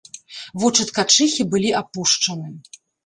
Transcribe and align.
Вочы 0.61 0.87
ткачыхі 0.91 1.45
былі 1.51 1.69
апушчаны. 1.81 2.49